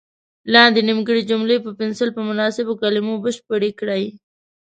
[0.53, 4.03] لاندې نیمګړې جملې په پنسل په مناسبو کلمو بشپړې کړئ.